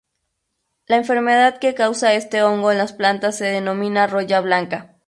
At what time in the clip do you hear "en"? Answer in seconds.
2.71-2.79